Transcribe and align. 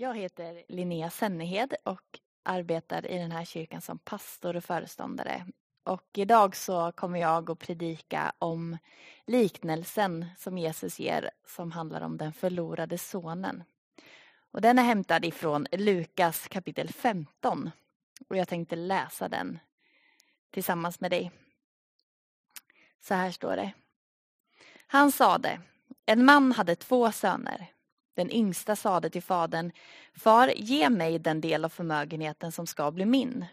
Jag 0.00 0.16
heter 0.16 0.62
Linnea 0.68 1.10
Sennehed 1.10 1.74
och 1.84 2.20
arbetar 2.42 3.06
i 3.06 3.18
den 3.18 3.32
här 3.32 3.44
kyrkan 3.44 3.80
som 3.80 3.98
pastor 3.98 4.56
och 4.56 4.64
föreståndare. 4.64 5.46
Och 5.84 6.08
idag 6.14 6.56
så 6.56 6.92
kommer 6.92 7.20
jag 7.20 7.50
att 7.50 7.58
predika 7.58 8.32
om 8.38 8.78
liknelsen 9.26 10.26
som 10.38 10.58
Jesus 10.58 10.98
ger 10.98 11.30
som 11.46 11.72
handlar 11.72 12.00
om 12.00 12.16
den 12.16 12.32
förlorade 12.32 12.98
sonen. 12.98 13.64
Och 14.50 14.60
den 14.60 14.78
är 14.78 14.82
hämtad 14.82 15.24
ifrån 15.24 15.66
Lukas 15.72 16.48
kapitel 16.48 16.88
15 16.88 17.70
och 18.28 18.36
jag 18.36 18.48
tänkte 18.48 18.76
läsa 18.76 19.28
den 19.28 19.58
tillsammans 20.50 21.00
med 21.00 21.10
dig. 21.10 21.30
Så 23.00 23.14
här 23.14 23.30
står 23.30 23.56
det. 23.56 23.72
Han 24.86 25.12
sade, 25.12 25.60
en 26.06 26.24
man 26.24 26.52
hade 26.52 26.76
två 26.76 27.12
söner. 27.12 27.72
Den 28.18 28.30
yngsta 28.30 28.76
sade 28.76 29.10
till 29.10 29.22
fadern, 29.22 29.72
Far, 30.14 30.52
ge 30.56 30.90
mig 30.90 31.18
den 31.18 31.40
del 31.40 31.64
av 31.64 31.68
förmögenheten 31.68 32.52
som 32.52 32.66
ska 32.66 32.90
bli 32.90 33.04
min. 33.04 33.46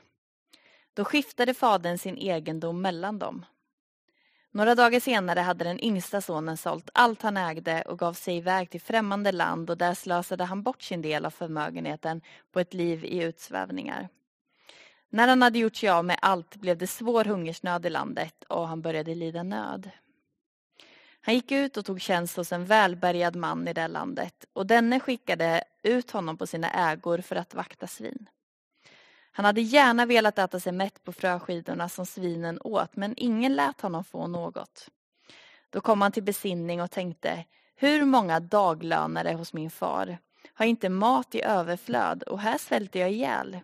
Då 0.94 1.06
skiftade 1.06 1.54
fadern 1.54 1.98
sin 1.98 2.18
egendom 2.18 2.82
mellan 2.82 3.20
dem. 3.20 3.46
Några 4.52 4.76
dagar 4.76 5.00
senare 5.00 5.40
hade 5.40 5.64
den 5.64 5.84
yngsta 5.84 6.22
sonen 6.22 6.58
sålt 6.58 6.90
allt 6.94 7.22
han 7.22 7.38
ägde 7.38 7.82
och 7.82 8.00
gav 8.00 8.14
sig 8.14 8.38
iväg 8.38 8.70
till 8.70 8.82
främmande 8.82 9.32
land 9.32 9.70
och 9.70 9.78
där 9.78 9.94
slösade 9.94 10.44
han 10.44 10.64
bort 10.64 10.82
sin 10.82 11.02
del 11.02 11.26
av 11.26 11.32
förmögenheten 11.32 12.22
på 12.52 12.60
ett 12.60 12.74
liv 12.74 13.06
i 13.06 13.24
utsvävningar. 13.24 14.10
När 15.10 15.28
han 15.28 15.42
hade 15.42 15.60
gjort 15.60 15.76
sig 15.76 15.90
av 15.90 16.06
med 16.06 16.18
allt 16.22 16.56
blev 16.56 16.78
det 16.78 16.88
svår 16.88 17.26
hungersnöd 17.26 17.86
i 17.86 17.90
landet 17.90 18.44
och 18.44 18.68
han 18.68 18.82
började 18.82 19.16
lida 19.16 19.44
nöd. 19.44 19.92
Han 21.26 21.36
gick 21.36 21.52
ut 21.52 21.78
och 21.78 21.86
tog 21.86 22.02
tjänst 22.02 22.38
hos 22.38 22.52
en 22.52 22.66
välbärgad 22.66 23.36
man 23.36 23.68
i 23.68 23.74
det 23.74 23.88
landet 23.88 24.46
och 24.54 24.66
denne 24.68 25.00
skickade 25.00 25.64
ut 25.84 26.12
honom 26.12 26.38
på 26.38 26.48
sina 26.48 26.70
ägor 26.70 27.18
för 27.18 27.36
att 27.36 27.54
vakta 27.54 27.88
svin. 27.88 28.30
Han 29.32 29.46
hade 29.46 29.62
gärna 29.62 30.06
velat 30.06 30.40
äta 30.40 30.60
sig 30.60 30.72
mätt 30.72 31.04
på 31.04 31.14
fröskidorna 31.14 31.90
som 31.90 32.06
svinen 32.06 32.60
åt 32.62 32.96
men 32.96 33.14
ingen 33.18 33.56
lät 33.56 33.82
honom 33.82 34.04
få 34.04 34.28
något. 34.28 34.90
Då 35.70 35.82
kom 35.82 36.02
han 36.02 36.12
till 36.12 36.24
besinning 36.24 36.82
och 36.82 36.92
tänkte 36.92 37.46
hur 37.76 38.06
många 38.06 38.40
daglönare 38.40 39.34
hos 39.34 39.54
min 39.54 39.72
far 39.72 40.18
har 40.54 40.66
inte 40.66 40.90
mat 40.90 41.36
i 41.36 41.42
överflöd 41.42 42.24
och 42.24 42.40
här 42.40 42.58
svälter 42.58 43.00
jag 43.00 43.12
ihjäl. 43.12 43.60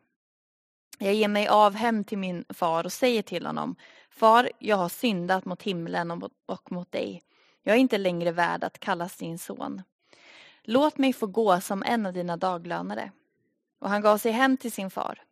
Jag 1.00 1.14
ger 1.14 1.28
mig 1.28 1.48
av 1.48 1.76
hem 1.76 2.04
till 2.04 2.18
min 2.18 2.46
far 2.50 2.84
och 2.84 2.94
säger 2.94 3.22
till 3.22 3.46
honom 3.46 3.76
Far, 4.10 4.50
jag 4.60 4.78
har 4.78 4.90
syndat 4.90 5.46
mot 5.46 5.62
himlen 5.62 6.12
och 6.46 6.72
mot 6.72 6.92
dig. 6.92 7.22
Jag 7.64 7.76
är 7.76 7.80
inte 7.80 7.98
längre 7.98 8.32
värd 8.32 8.64
att 8.64 8.80
kallas 8.80 9.18
din 9.18 9.40
son. 9.40 9.82
Låt 10.64 10.98
mig 10.98 11.14
få 11.14 11.28
gå 11.28 11.62
som 11.62 11.84
en 11.84 12.06
av 12.06 12.14
dina 12.14 12.38
daglönare. 12.38 13.12
Och 13.80 13.90
han 13.90 14.02
gav 14.02 14.18
sig 14.18 14.32
hem 14.32 14.58
till 14.58 14.72
sin 14.72 14.90
far. 14.90 15.24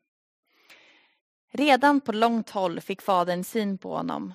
Redan 1.51 2.01
på 2.01 2.11
långt 2.11 2.49
håll 2.49 2.81
fick 2.81 3.01
fadern 3.01 3.43
syn 3.43 3.77
på 3.77 3.95
honom. 3.97 4.33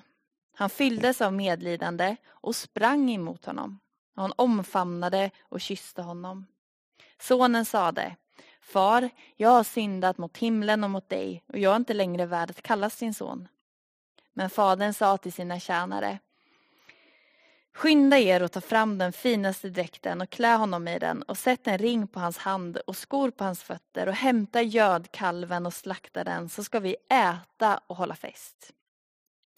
Han 0.55 0.69
fylldes 0.69 1.21
av 1.21 1.33
medlidande 1.33 2.15
och 2.27 2.55
sprang 2.55 3.11
emot 3.11 3.45
honom. 3.45 3.79
Han 4.15 4.33
omfamnade 4.35 5.31
och 5.41 5.61
kysste 5.61 6.01
honom. 6.01 6.45
Sonen 7.19 7.65
sade, 7.65 8.15
Far, 8.61 9.09
jag 9.35 9.49
har 9.49 9.63
syndat 9.63 10.17
mot 10.17 10.37
himlen 10.37 10.83
och 10.83 10.89
mot 10.89 11.09
dig 11.09 11.43
och 11.47 11.57
jag 11.57 11.71
är 11.71 11.75
inte 11.75 11.93
längre 11.93 12.25
värd 12.25 12.49
att 12.49 12.61
kallas 12.61 12.97
din 12.97 13.13
son. 13.13 13.47
Men 14.33 14.49
fadern 14.49 14.93
sa 14.93 15.17
till 15.17 15.33
sina 15.33 15.59
tjänare, 15.59 16.19
Skynda 17.75 18.17
er 18.17 18.43
och 18.43 18.51
ta 18.51 18.61
fram 18.61 18.97
den 18.97 19.13
finaste 19.13 19.69
dräkten 19.69 20.21
och 20.21 20.29
klä 20.29 20.55
honom 20.55 20.87
i 20.87 20.99
den 20.99 21.21
och 21.21 21.37
sätt 21.37 21.67
en 21.67 21.77
ring 21.77 22.07
på 22.07 22.19
hans 22.19 22.37
hand 22.37 22.77
och 22.77 22.97
skor 22.97 23.31
på 23.31 23.43
hans 23.43 23.63
fötter 23.63 24.07
och 24.07 24.13
hämta 24.13 24.61
gödkalven 24.61 25.65
och 25.65 25.73
slakta 25.73 26.23
den 26.23 26.49
så 26.49 26.63
ska 26.63 26.79
vi 26.79 26.95
äta 27.09 27.79
och 27.87 27.95
hålla 27.95 28.15
fest. 28.15 28.73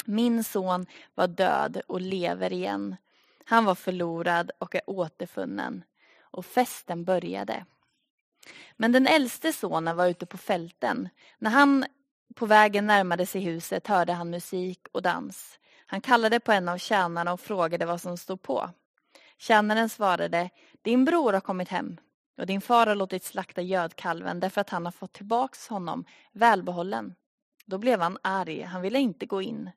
Min 0.06 0.44
son 0.44 0.86
var 1.16 1.28
död 1.28 1.82
och 1.88 2.02
lever 2.02 2.54
igen. 2.54 2.96
Han 3.46 3.66
var 3.66 3.76
förlorad 3.76 4.52
och 4.58 4.76
är 4.76 4.82
återfunnen. 4.90 5.84
Och 6.20 6.46
festen 6.46 7.04
började. 7.04 7.66
Men 8.78 8.92
den 8.92 9.08
äldste 9.08 9.54
sonen 9.54 9.98
var 9.98 10.08
ute 10.08 10.26
på 10.26 10.38
fälten. 10.38 11.10
När 11.40 11.52
han 11.52 11.86
på 12.36 12.46
vägen 12.46 12.88
närmade 12.88 13.26
sig 13.26 13.42
huset 13.42 13.88
hörde 13.88 14.14
han 14.14 14.30
musik 14.30 14.88
och 14.92 15.02
dans. 15.02 15.57
Han 15.88 16.02
kallade 16.02 16.40
på 16.40 16.52
en 16.52 16.70
av 16.70 16.78
tjänarna 16.78 17.34
och 17.34 17.40
frågade 17.40 17.86
vad 17.86 18.02
som 18.02 18.18
stod 18.18 18.42
på. 18.42 18.70
Tjänaren 19.38 19.90
svarade, 19.90 20.50
din 20.82 21.06
bror 21.06 21.34
har 21.34 21.42
kommit 21.42 21.70
hem 21.70 21.98
och 22.38 22.46
din 22.46 22.62
far 22.62 22.88
har 22.88 22.96
låtit 22.96 23.24
slakta 23.24 23.62
gödkalven 23.62 24.40
därför 24.40 24.62
att 24.62 24.70
han 24.70 24.86
har 24.86 24.92
fått 24.92 25.14
tillbaks 25.14 25.68
honom 25.68 26.06
välbehållen. 26.32 27.16
Då 27.66 27.78
blev 27.78 28.02
han 28.02 28.18
arg, 28.22 28.62
han 28.62 28.82
ville 28.82 29.00
inte 29.00 29.26
gå 29.26 29.42
in. 29.42 29.72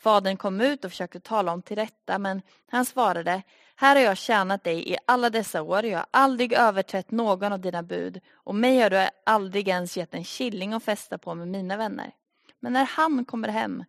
Fadern 0.00 0.36
kom 0.36 0.60
ut 0.60 0.84
och 0.84 0.90
försökte 0.90 1.20
tala 1.20 1.52
om 1.52 1.62
till 1.62 1.76
rätta 1.76 2.18
men 2.18 2.42
han 2.66 2.84
svarade, 2.84 3.42
här 3.76 3.96
har 3.96 4.02
jag 4.02 4.16
tjänat 4.18 4.64
dig 4.64 4.92
i 4.92 4.96
alla 5.06 5.30
dessa 5.30 5.62
år, 5.62 5.84
jag 5.84 5.98
har 5.98 6.06
aldrig 6.10 6.52
överträtt 6.52 7.10
någon 7.10 7.52
av 7.52 7.60
dina 7.60 7.82
bud 7.82 8.20
och 8.32 8.54
mig 8.54 8.80
har 8.80 8.90
du 8.90 9.08
aldrig 9.26 9.68
ens 9.68 9.96
gett 9.96 10.14
en 10.14 10.24
killing 10.24 10.72
att 10.72 10.84
festa 10.84 11.18
på 11.18 11.34
med 11.34 11.48
mina 11.48 11.76
vänner. 11.76 12.12
Men 12.60 12.72
när 12.72 12.84
han 12.84 13.24
kommer 13.24 13.48
hem 13.48 13.84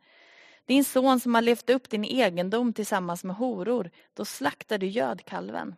din 0.69 0.85
son 0.85 1.19
som 1.19 1.35
har 1.35 1.41
levt 1.41 1.69
upp 1.69 1.90
din 1.90 2.06
egendom 2.06 2.74
tillsammans 2.74 3.24
med 3.24 3.35
horor, 3.35 3.91
då 4.13 4.25
slaktar 4.25 4.78
du 4.78 4.88
gödkalven. 4.88 5.75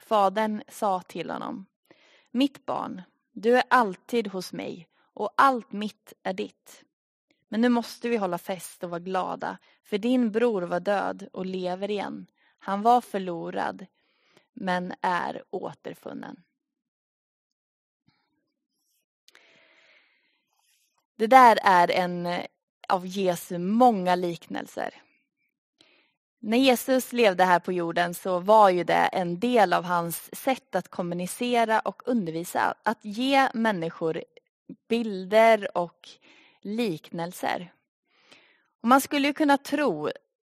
Fadern 0.00 0.62
sa 0.68 1.00
till 1.00 1.30
honom, 1.30 1.66
mitt 2.30 2.66
barn, 2.66 3.02
du 3.32 3.56
är 3.56 3.62
alltid 3.70 4.28
hos 4.28 4.52
mig 4.52 4.88
och 4.98 5.30
allt 5.36 5.72
mitt 5.72 6.12
är 6.22 6.32
ditt. 6.32 6.84
Men 7.48 7.60
nu 7.60 7.68
måste 7.68 8.08
vi 8.08 8.16
hålla 8.16 8.38
fest 8.38 8.84
och 8.84 8.90
vara 8.90 9.00
glada, 9.00 9.58
för 9.82 9.98
din 9.98 10.32
bror 10.32 10.62
var 10.62 10.80
död 10.80 11.28
och 11.32 11.46
lever 11.46 11.90
igen. 11.90 12.26
Han 12.58 12.82
var 12.82 13.00
förlorad, 13.00 13.86
men 14.52 14.94
är 15.00 15.42
återfunnen. 15.50 16.42
Det 21.16 21.26
där 21.26 21.58
är 21.62 21.90
en 21.90 22.46
av 22.92 23.06
Jesu 23.06 23.58
många 23.58 24.14
liknelser. 24.14 24.94
När 26.40 26.58
Jesus 26.58 27.12
levde 27.12 27.44
här 27.44 27.58
på 27.58 27.72
jorden 27.72 28.14
så 28.14 28.38
var 28.38 28.70
ju 28.70 28.84
det 28.84 29.08
en 29.12 29.40
del 29.40 29.72
av 29.72 29.84
hans 29.84 30.36
sätt 30.36 30.74
att 30.74 30.88
kommunicera 30.88 31.80
och 31.80 32.02
undervisa. 32.06 32.74
Att 32.82 33.04
ge 33.04 33.48
människor 33.54 34.24
bilder 34.88 35.76
och 35.76 36.08
liknelser. 36.60 37.72
Och 38.82 38.88
man 38.88 39.00
skulle 39.00 39.28
ju 39.28 39.34
kunna 39.34 39.58
tro 39.58 40.10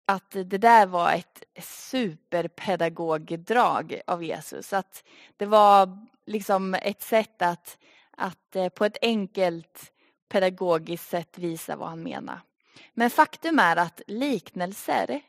att 0.07 0.31
det 0.31 0.57
där 0.57 0.85
var 0.85 1.13
ett 1.13 1.43
superpedagogdrag 1.63 4.01
av 4.07 4.23
Jesus. 4.23 4.73
Att 4.73 5.03
det 5.37 5.45
var 5.45 6.07
liksom 6.25 6.73
ett 6.73 7.01
sätt 7.01 7.41
att, 7.41 7.77
att 8.11 8.55
eh, 8.55 8.69
på 8.69 8.85
ett 8.85 8.97
enkelt 9.01 9.91
pedagogiskt 10.29 11.09
sätt 11.09 11.37
visa 11.37 11.75
vad 11.75 11.89
han 11.89 12.03
menar. 12.03 12.41
Men 12.93 13.09
faktum 13.09 13.59
är 13.59 13.75
att 13.75 14.01
liknelser, 14.07 15.21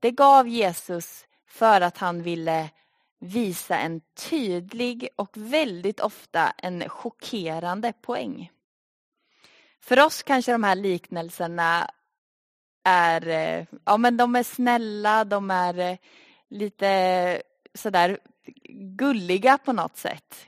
det 0.00 0.10
gav 0.10 0.48
Jesus 0.48 1.26
för 1.46 1.80
att 1.80 1.98
han 1.98 2.22
ville 2.22 2.70
visa 3.18 3.78
en 3.78 4.00
tydlig 4.00 5.08
och 5.16 5.30
väldigt 5.36 6.00
ofta 6.00 6.52
en 6.58 6.88
chockerande 6.88 7.92
poäng. 7.92 8.50
För 9.80 10.04
oss 10.04 10.22
kanske 10.22 10.52
de 10.52 10.64
här 10.64 10.74
liknelserna 10.74 11.90
är, 12.84 13.66
ja 13.84 13.96
men 13.96 14.16
de 14.16 14.36
är 14.36 14.42
snälla, 14.42 15.24
de 15.24 15.50
är 15.50 15.78
eh, 15.78 15.96
lite 16.48 17.42
sådär 17.74 18.18
gulliga 18.96 19.58
på 19.58 19.72
något 19.72 19.96
sätt. 19.96 20.46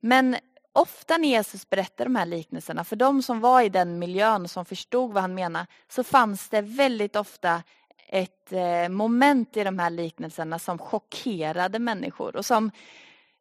Men 0.00 0.36
ofta 0.72 1.18
när 1.18 1.28
Jesus 1.28 1.70
berättar 1.70 2.04
de 2.04 2.16
här 2.16 2.26
liknelserna, 2.26 2.84
för 2.84 2.96
de 2.96 3.22
som 3.22 3.40
var 3.40 3.62
i 3.62 3.68
den 3.68 3.98
miljön 3.98 4.42
och 4.42 4.50
som 4.50 4.64
förstod 4.64 5.12
vad 5.12 5.22
han 5.22 5.34
menade, 5.34 5.66
så 5.88 6.04
fanns 6.04 6.48
det 6.48 6.60
väldigt 6.60 7.16
ofta 7.16 7.62
ett 8.08 8.52
eh, 8.52 8.88
moment 8.88 9.56
i 9.56 9.64
de 9.64 9.78
här 9.78 9.90
liknelserna 9.90 10.58
som 10.58 10.78
chockerade 10.78 11.78
människor 11.78 12.36
och 12.36 12.46
som, 12.46 12.70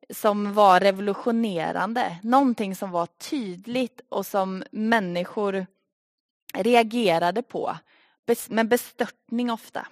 som 0.09 0.53
var 0.53 0.79
revolutionerande. 0.79 2.19
Någonting 2.23 2.75
som 2.75 2.91
var 2.91 3.05
tydligt 3.05 4.01
och 4.09 4.25
som 4.25 4.63
människor 4.71 5.65
reagerade 6.53 7.41
på, 7.41 7.77
med 8.49 8.67
bestörtning 8.67 9.51
ofta. 9.51 9.87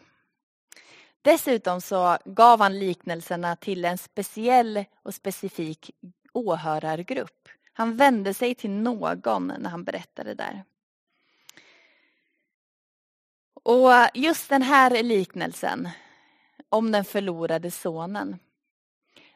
Dessutom 1.21 1.81
så 1.81 2.17
gav 2.25 2.61
han 2.61 2.79
liknelserna 2.79 3.55
till 3.55 3.85
en 3.85 3.97
speciell 3.97 4.85
och 5.03 5.15
specifik 5.15 5.91
åhörargrupp. 6.33 7.49
Han 7.73 7.97
vände 7.97 8.33
sig 8.33 8.55
till 8.55 8.71
någon 8.71 9.53
när 9.59 9.69
han 9.69 9.83
berättade 9.83 10.33
där. 10.33 10.63
Och 13.63 13.91
just 14.13 14.49
den 14.49 14.61
här 14.61 15.03
liknelsen 15.03 15.89
om 16.69 16.91
den 16.91 17.05
förlorade 17.05 17.71
sonen. 17.71 18.39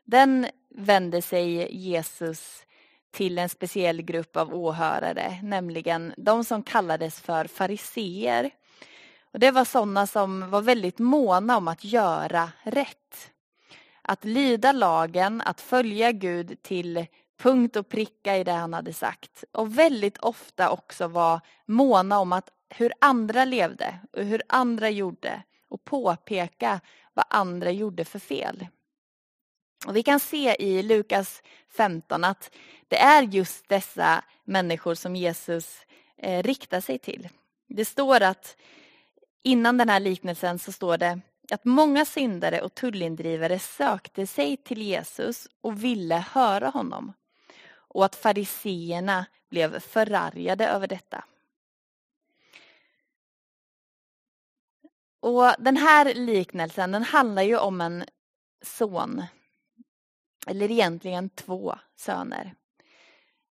den 0.03 0.47
vände 0.69 1.21
sig 1.21 1.75
Jesus 1.75 2.65
till 3.11 3.37
en 3.37 3.49
speciell 3.49 4.01
grupp 4.01 4.37
av 4.37 4.53
åhörare, 4.55 5.39
nämligen 5.43 6.13
de 6.17 6.43
som 6.43 6.63
kallades 6.63 7.21
för 7.21 7.45
fariseer. 7.45 8.51
Och 9.31 9.39
det 9.39 9.51
var 9.51 9.65
sådana 9.65 10.07
som 10.07 10.49
var 10.49 10.61
väldigt 10.61 10.99
måna 10.99 11.57
om 11.57 11.67
att 11.67 11.83
göra 11.83 12.51
rätt. 12.63 13.32
Att 14.03 14.25
lyda 14.25 14.71
lagen, 14.71 15.41
att 15.41 15.61
följa 15.61 16.11
Gud 16.11 16.61
till 16.61 17.05
punkt 17.37 17.75
och 17.75 17.89
pricka 17.89 18.37
i 18.37 18.43
det 18.43 18.51
han 18.51 18.73
hade 18.73 18.93
sagt. 18.93 19.43
Och 19.51 19.77
väldigt 19.77 20.17
ofta 20.17 20.69
också 20.69 21.07
var 21.07 21.41
måna 21.65 22.19
om 22.19 22.33
att 22.33 22.49
hur 22.69 22.93
andra 23.01 23.45
levde 23.45 23.99
och 24.13 24.23
hur 24.23 24.41
andra 24.47 24.89
gjorde 24.89 25.43
och 25.69 25.83
påpeka 25.83 26.79
vad 27.13 27.25
andra 27.29 27.71
gjorde 27.71 28.05
för 28.05 28.19
fel. 28.19 28.67
Och 29.87 29.95
vi 29.95 30.03
kan 30.03 30.19
se 30.19 30.55
i 30.59 30.83
Lukas 30.83 31.43
15 31.69 32.23
att 32.23 32.51
det 32.87 32.97
är 32.97 33.23
just 33.23 33.69
dessa 33.69 34.23
människor 34.43 34.95
som 34.95 35.15
Jesus 35.15 35.85
eh, 36.17 36.43
riktar 36.43 36.81
sig 36.81 36.99
till. 36.99 37.29
Det 37.67 37.85
står 37.85 38.21
att 38.21 38.57
innan 39.43 39.77
den 39.77 39.89
här 39.89 39.99
liknelsen 39.99 40.59
så 40.59 40.71
står 40.71 40.97
det 40.97 41.19
att 41.51 41.65
många 41.65 42.05
syndare 42.05 42.61
och 42.61 42.75
tullindrivare 42.75 43.59
sökte 43.59 44.27
sig 44.27 44.57
till 44.57 44.81
Jesus 44.81 45.47
och 45.61 45.83
ville 45.83 46.15
höra 46.15 46.69
honom 46.69 47.13
och 47.93 48.05
att 48.05 48.15
fariseerna 48.15 49.25
blev 49.49 49.79
förargade 49.79 50.67
över 50.67 50.87
detta. 50.87 51.25
Och 55.19 55.53
Den 55.59 55.77
här 55.77 56.13
liknelsen 56.13 56.91
den 56.91 57.03
handlar 57.03 57.43
ju 57.43 57.57
om 57.57 57.81
en 57.81 58.05
son, 58.61 59.23
eller 60.47 60.71
egentligen 60.71 61.29
två 61.29 61.75
söner. 61.95 62.55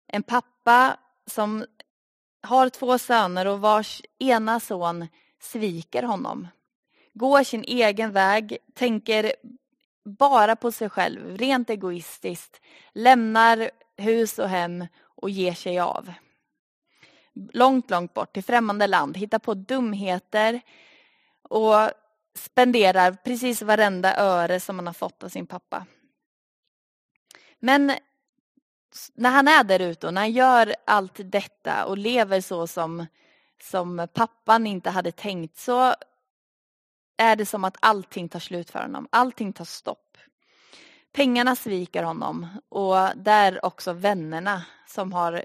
En 0.06 0.22
pappa 0.22 0.98
som 1.26 1.66
har 2.42 2.68
två 2.68 2.98
söner 2.98 3.46
och 3.46 3.60
vars 3.60 4.02
ena 4.18 4.60
son 4.60 5.06
sviker 5.40 6.02
honom. 6.02 6.48
Går 7.14 7.42
sin 7.42 7.64
egen 7.64 8.12
väg, 8.12 8.58
tänker 8.74 9.32
bara 10.04 10.56
på 10.56 10.72
sig 10.72 10.90
själv, 10.90 11.36
rent 11.36 11.70
egoistiskt, 11.70 12.60
lämnar 12.92 13.70
hus 13.96 14.38
och 14.38 14.48
hem 14.48 14.86
och 15.04 15.30
ger 15.30 15.54
sig 15.54 15.78
av. 15.78 16.12
Långt, 17.52 17.90
långt 17.90 18.14
bort 18.14 18.32
till 18.32 18.44
främmande 18.44 18.86
land, 18.86 19.16
hittar 19.16 19.38
på 19.38 19.54
dumheter 19.54 20.60
och 21.42 21.90
spenderar 22.34 23.12
precis 23.12 23.62
varenda 23.62 24.16
öre 24.16 24.60
som 24.60 24.78
han 24.78 24.86
har 24.86 24.94
fått 24.94 25.22
av 25.22 25.28
sin 25.28 25.46
pappa. 25.46 25.86
Men 27.58 27.92
när 29.14 29.30
han 29.30 29.48
är 29.48 29.64
där 29.64 29.80
ute 29.80 30.06
och 30.06 30.14
när 30.14 30.20
han 30.20 30.32
gör 30.32 30.74
allt 30.84 31.20
detta 31.24 31.84
och 31.84 31.98
lever 31.98 32.40
så 32.40 32.66
som, 32.66 33.06
som 33.62 34.08
pappan 34.12 34.66
inte 34.66 34.90
hade 34.90 35.12
tänkt 35.12 35.56
så 35.56 35.94
är 37.16 37.36
det 37.36 37.46
som 37.46 37.64
att 37.64 37.76
allting 37.80 38.28
tar 38.28 38.40
slut 38.40 38.70
för 38.70 38.78
honom. 38.82 39.08
Allting 39.10 39.52
tar 39.52 39.64
stopp. 39.64 40.18
Pengarna 41.12 41.56
sviker 41.56 42.02
honom 42.02 42.46
och 42.68 42.96
där 43.16 43.64
också 43.64 43.92
vännerna 43.92 44.64
som 44.86 45.12
har, 45.12 45.44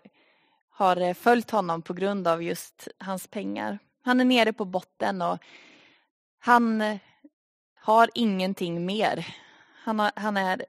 har 0.70 1.14
följt 1.14 1.52
honom 1.52 1.82
på 1.82 1.94
grund 1.94 2.28
av 2.28 2.44
just 2.44 2.88
hans 2.98 3.28
pengar. 3.28 3.80
Han 4.02 4.20
är 4.20 4.26
nere 4.26 4.54
på 4.54 4.66
botten 4.66 5.22
och 5.22 5.38
han 6.40 7.00
har 7.76 8.10
ingenting 8.14 8.86
mer. 8.86 9.36
Han, 9.84 10.00
har, 10.00 10.12
han 10.16 10.38
är 10.38 10.66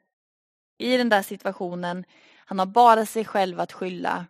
i 0.78 0.96
den 0.96 1.08
där 1.08 1.22
situationen. 1.22 2.04
Han 2.36 2.58
har 2.58 2.66
bara 2.66 3.06
sig 3.06 3.24
själv 3.24 3.60
att 3.60 3.72
skylla 3.72 4.26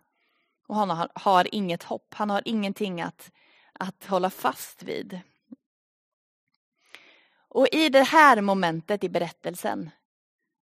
och 0.67 0.75
han 0.75 0.89
har, 0.89 1.09
har 1.15 1.55
inget 1.55 1.83
hopp. 1.83 2.13
Han 2.13 2.29
har 2.29 2.41
ingenting 2.45 3.01
att, 3.01 3.31
att 3.73 4.05
hålla 4.05 4.29
fast 4.29 4.83
vid. 4.83 5.19
Och 7.53 7.67
i 7.71 7.89
det 7.89 8.03
här 8.03 8.41
momentet 8.41 9.03
i 9.03 9.09
berättelsen 9.09 9.89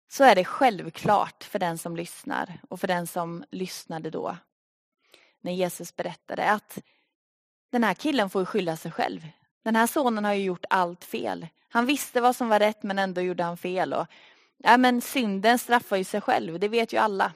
så 0.09 0.25
är 0.25 0.35
det 0.35 0.45
självklart 0.45 1.45
för 1.45 1.59
den 1.59 1.79
som 1.79 1.97
lyssnar 1.97 2.61
och 2.69 2.81
för 2.81 2.89
den 2.89 3.07
som 3.07 3.45
lyssnade 3.51 4.11
då 4.11 4.37
när 5.41 5.53
Jesus 5.53 5.97
berättade 5.97 6.51
att 6.51 6.79
den 7.73 7.85
här 7.85 7.95
killen 7.95 8.31
får 8.31 8.45
skylla 8.45 8.77
sig 8.77 8.91
själv. 8.91 9.27
Den 9.65 9.77
här 9.77 9.87
sonen 9.87 10.25
har 10.25 10.33
ju 10.33 10.45
gjort 10.45 10.65
allt 10.71 11.05
fel. 11.05 11.47
Han 11.69 11.87
visste 11.87 12.21
vad 12.21 12.37
som 12.37 12.49
var 12.49 12.59
rätt 12.59 12.83
men 12.83 12.99
ändå 12.99 13.21
gjorde 13.21 13.43
han 13.43 13.57
fel. 13.57 13.93
Och, 13.93 14.07
ja, 14.57 14.77
men 14.77 15.01
synden 15.01 15.59
straffar 15.59 15.97
ju 15.97 16.05
sig 16.05 16.21
själv, 16.21 16.59
det 16.59 16.69
vet 16.69 16.93
ju 16.93 16.97
alla. 16.97 17.33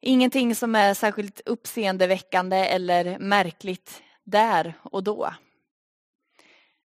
Ingenting 0.00 0.54
som 0.54 0.74
är 0.74 0.94
särskilt 0.94 1.40
uppseendeväckande 1.46 2.56
eller 2.56 3.18
märkligt 3.18 4.02
där 4.24 4.74
och 4.82 5.02
då. 5.02 5.32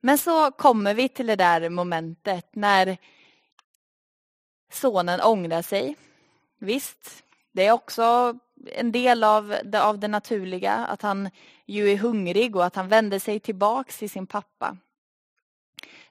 Men 0.01 0.17
så 0.17 0.51
kommer 0.51 0.93
vi 0.93 1.09
till 1.09 1.27
det 1.27 1.35
där 1.35 1.69
momentet 1.69 2.55
när 2.55 2.97
sonen 4.71 5.21
ångrar 5.21 5.61
sig. 5.61 5.95
Visst, 6.59 7.23
det 7.51 7.65
är 7.65 7.71
också 7.71 8.37
en 8.65 8.91
del 8.91 9.23
av 9.23 9.55
det, 9.63 9.83
av 9.83 9.99
det 9.99 10.07
naturliga, 10.07 10.73
att 10.73 11.01
han 11.01 11.29
ju 11.65 11.91
är 11.91 11.97
hungrig 11.97 12.55
och 12.55 12.65
att 12.65 12.75
han 12.75 12.87
vänder 12.87 13.19
sig 13.19 13.39
tillbaks 13.39 13.97
till 13.97 14.09
sin 14.09 14.27
pappa. 14.27 14.77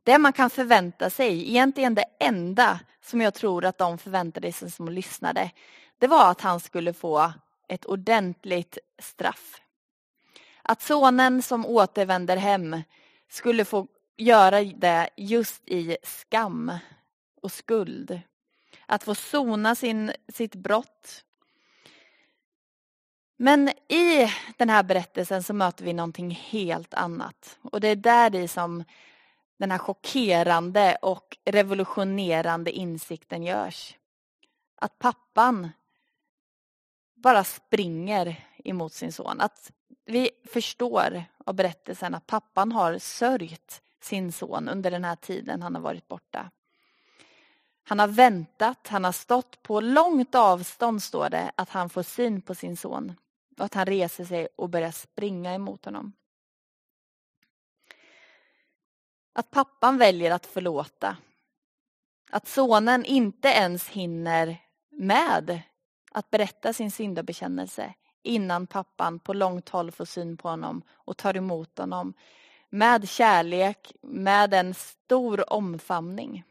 Det 0.02 0.18
man 0.18 0.32
kan 0.32 0.50
förvänta 0.50 1.10
sig, 1.10 1.48
egentligen 1.48 1.94
det 1.94 2.04
enda 2.20 2.80
som 3.02 3.20
jag 3.20 3.34
tror 3.34 3.64
att 3.64 3.78
de 3.78 3.98
förväntade 3.98 4.52
sig 4.52 4.70
som 4.70 4.88
lyssnade, 4.88 5.50
det 5.98 6.06
var 6.06 6.30
att 6.30 6.40
han 6.40 6.60
skulle 6.60 6.92
få 6.92 7.32
ett 7.68 7.84
ordentligt 7.84 8.78
straff. 8.98 9.60
Att 10.62 10.82
sonen 10.82 11.42
som 11.42 11.66
återvänder 11.66 12.36
hem 12.36 12.82
skulle 13.28 13.64
få 13.64 13.86
göra 14.16 14.62
det 14.64 15.10
just 15.16 15.68
i 15.68 15.96
skam 16.02 16.72
och 17.42 17.52
skuld. 17.52 18.20
Att 18.86 19.04
få 19.04 19.14
sona 19.14 19.74
sin, 19.74 20.12
sitt 20.28 20.54
brott. 20.54 21.24
Men 23.36 23.68
i 23.88 24.32
den 24.56 24.70
här 24.70 24.82
berättelsen 24.82 25.42
så 25.42 25.54
möter 25.54 25.84
vi 25.84 25.92
någonting 25.92 26.30
helt 26.30 26.94
annat. 26.94 27.58
Och 27.62 27.80
det 27.80 27.88
är 27.88 27.96
där 27.96 28.34
i 28.34 28.48
som 28.48 28.84
den 29.56 29.70
här 29.70 29.78
chockerande 29.78 30.96
och 31.02 31.38
revolutionerande 31.44 32.70
insikten 32.70 33.42
görs. 33.42 33.96
Att 34.76 34.98
pappan 34.98 35.70
bara 37.14 37.44
springer 37.44 38.44
emot 38.64 38.92
sin 38.92 39.12
son. 39.12 39.40
Att 39.40 39.72
vi 40.04 40.30
förstår 40.52 41.24
av 41.48 41.54
berättelsen 41.54 42.14
att 42.14 42.26
pappan 42.26 42.72
har 42.72 42.98
sörjt 42.98 43.82
sin 44.00 44.32
son 44.32 44.68
under 44.68 44.90
den 44.90 45.04
här 45.04 45.16
tiden 45.16 45.62
han 45.62 45.74
har 45.74 45.82
varit 45.82 46.08
borta. 46.08 46.50
Han 47.84 47.98
har 47.98 48.08
väntat, 48.08 48.88
han 48.88 49.04
har 49.04 49.12
stått 49.12 49.62
på 49.62 49.80
långt 49.80 50.34
avstånd 50.34 51.02
står 51.02 51.30
det 51.30 51.52
att 51.54 51.68
han 51.68 51.90
får 51.90 52.02
syn 52.02 52.42
på 52.42 52.54
sin 52.54 52.76
son 52.76 53.14
och 53.58 53.64
att 53.64 53.74
han 53.74 53.86
reser 53.86 54.24
sig 54.24 54.48
och 54.56 54.68
börjar 54.68 54.90
springa 54.90 55.54
emot 55.54 55.84
honom. 55.84 56.12
Att 59.32 59.50
pappan 59.50 59.98
väljer 59.98 60.30
att 60.30 60.46
förlåta. 60.46 61.16
Att 62.30 62.48
sonen 62.48 63.04
inte 63.04 63.48
ens 63.48 63.88
hinner 63.88 64.56
med 64.90 65.62
att 66.10 66.30
berätta 66.30 66.72
sin 66.72 66.90
syndabekännelse 66.90 67.94
innan 68.28 68.66
pappan 68.66 69.18
på 69.18 69.32
långt 69.32 69.68
håll 69.68 69.90
får 69.90 70.04
syn 70.04 70.36
på 70.36 70.48
honom 70.48 70.82
och 70.92 71.16
tar 71.16 71.36
emot 71.36 71.78
honom 71.78 72.14
med 72.70 73.08
kärlek, 73.08 73.92
med 74.02 74.54
en 74.54 74.74
stor 74.74 75.52
omfamning. 75.52 76.44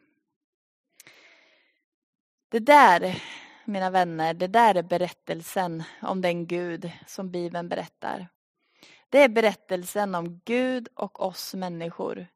Det 2.50 2.60
där, 2.60 3.24
mina 3.66 3.90
vänner, 3.90 4.34
det 4.34 4.48
där 4.48 4.76
är 4.76 4.84
berättelsen 4.84 5.84
om 6.02 6.22
den 6.22 6.48
Gud 6.48 6.92
som 7.08 7.32
Bibeln 7.32 7.70
berättar. 7.70 8.28
Det 9.10 9.24
är 9.24 9.30
berättelsen 9.30 10.16
om 10.16 10.42
Gud 10.46 10.88
och 10.96 11.22
oss 11.22 11.54
människor. 11.54 12.28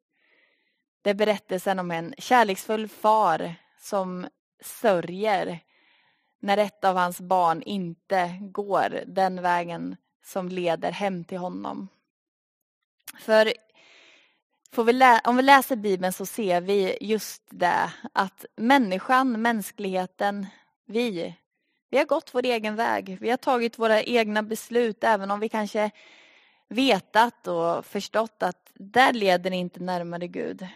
Det 1.01 1.09
är 1.09 1.13
berättelsen 1.13 1.79
om 1.79 1.91
en 1.91 2.13
kärleksfull 2.17 2.87
far 2.87 3.55
som 3.79 4.27
sörjer 4.61 5.59
när 6.41 6.57
ett 6.57 6.83
av 6.83 6.95
hans 6.95 7.21
barn 7.21 7.61
inte 7.61 8.37
går 8.41 9.03
den 9.07 9.41
vägen 9.41 9.95
som 10.23 10.49
leder 10.49 10.91
hem 10.91 11.23
till 11.23 11.37
honom. 11.37 11.87
För 13.19 13.53
vi 14.77 15.19
om 15.23 15.37
vi 15.37 15.43
läser 15.43 15.75
Bibeln 15.75 16.13
så 16.13 16.25
ser 16.25 16.61
vi 16.61 16.97
just 17.01 17.43
det 17.49 17.93
att 18.13 18.45
människan, 18.55 19.41
mänskligheten, 19.41 20.47
vi, 20.85 21.35
vi 21.89 21.97
har 21.97 22.05
gått 22.05 22.33
vår 22.33 22.45
egen 22.45 22.75
väg. 22.75 23.17
Vi 23.21 23.29
har 23.29 23.37
tagit 23.37 23.79
våra 23.79 24.03
egna 24.03 24.43
beslut 24.43 25.03
även 25.03 25.31
om 25.31 25.39
vi 25.39 25.49
kanske 25.49 25.91
vetat 26.67 27.47
och 27.47 27.85
förstått 27.85 28.43
att 28.43 28.71
där 28.73 29.13
leder 29.13 29.51
inte 29.51 29.79
närmare 29.79 30.27
Gud. 30.27 30.67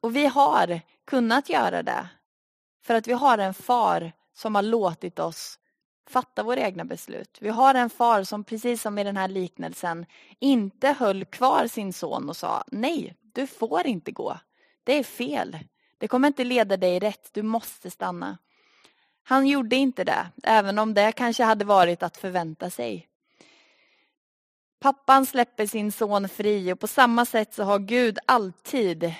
Och 0.00 0.16
vi 0.16 0.26
har 0.26 0.80
kunnat 1.04 1.48
göra 1.48 1.82
det. 1.82 2.08
För 2.82 2.94
att 2.94 3.08
vi 3.08 3.12
har 3.12 3.38
en 3.38 3.54
far 3.54 4.12
som 4.34 4.54
har 4.54 4.62
låtit 4.62 5.18
oss 5.18 5.58
fatta 6.10 6.42
våra 6.42 6.60
egna 6.60 6.84
beslut. 6.84 7.38
Vi 7.40 7.48
har 7.48 7.74
en 7.74 7.90
far 7.90 8.22
som 8.24 8.44
precis 8.44 8.82
som 8.82 8.98
i 8.98 9.04
den 9.04 9.16
här 9.16 9.28
liknelsen 9.28 10.06
inte 10.38 10.88
höll 10.88 11.24
kvar 11.24 11.66
sin 11.66 11.92
son 11.92 12.28
och 12.28 12.36
sa 12.36 12.64
nej, 12.66 13.16
du 13.32 13.46
får 13.46 13.86
inte 13.86 14.12
gå. 14.12 14.38
Det 14.84 14.98
är 14.98 15.02
fel. 15.02 15.58
Det 15.98 16.08
kommer 16.08 16.28
inte 16.28 16.44
leda 16.44 16.76
dig 16.76 16.98
rätt. 16.98 17.30
Du 17.32 17.42
måste 17.42 17.90
stanna. 17.90 18.38
Han 19.22 19.46
gjorde 19.46 19.76
inte 19.76 20.04
det, 20.04 20.26
även 20.42 20.78
om 20.78 20.94
det 20.94 21.12
kanske 21.12 21.44
hade 21.44 21.64
varit 21.64 22.02
att 22.02 22.16
förvänta 22.16 22.70
sig. 22.70 23.08
Pappan 24.80 25.26
släpper 25.26 25.66
sin 25.66 25.92
son 25.92 26.28
fri 26.28 26.72
och 26.72 26.80
på 26.80 26.86
samma 26.86 27.26
sätt 27.26 27.54
så 27.54 27.62
har 27.64 27.78
Gud 27.78 28.18
alltid 28.26 29.14